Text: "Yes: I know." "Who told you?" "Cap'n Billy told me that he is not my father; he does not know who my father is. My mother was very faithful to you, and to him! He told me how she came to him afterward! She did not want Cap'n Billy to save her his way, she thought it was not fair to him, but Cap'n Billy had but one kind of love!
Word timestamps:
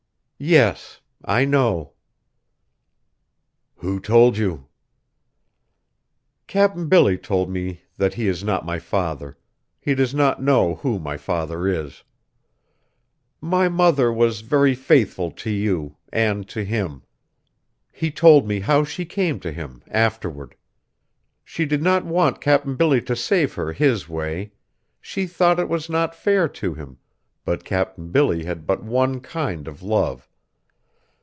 "Yes: 0.43 0.99
I 1.23 1.45
know." 1.45 1.93
"Who 3.75 3.99
told 3.99 4.37
you?" 4.37 4.65
"Cap'n 6.47 6.89
Billy 6.89 7.15
told 7.19 7.51
me 7.51 7.81
that 7.97 8.15
he 8.15 8.27
is 8.27 8.43
not 8.43 8.65
my 8.65 8.79
father; 8.79 9.37
he 9.79 9.93
does 9.93 10.15
not 10.15 10.41
know 10.41 10.77
who 10.77 10.97
my 10.97 11.15
father 11.15 11.67
is. 11.67 12.03
My 13.39 13.69
mother 13.69 14.11
was 14.11 14.41
very 14.41 14.73
faithful 14.73 15.29
to 15.29 15.51
you, 15.51 15.97
and 16.11 16.49
to 16.49 16.63
him! 16.63 17.03
He 17.91 18.09
told 18.09 18.47
me 18.47 18.61
how 18.61 18.83
she 18.83 19.05
came 19.05 19.39
to 19.41 19.51
him 19.51 19.83
afterward! 19.91 20.55
She 21.45 21.65
did 21.67 21.83
not 21.83 22.03
want 22.03 22.41
Cap'n 22.41 22.73
Billy 22.77 23.03
to 23.03 23.15
save 23.15 23.53
her 23.53 23.73
his 23.73 24.09
way, 24.09 24.53
she 24.99 25.27
thought 25.27 25.59
it 25.59 25.69
was 25.69 25.87
not 25.87 26.15
fair 26.15 26.47
to 26.47 26.73
him, 26.73 26.97
but 27.45 27.63
Cap'n 27.63 28.09
Billy 28.09 28.43
had 28.43 28.65
but 28.65 28.83
one 28.83 29.19
kind 29.19 29.67
of 29.67 29.83
love! 29.83 30.27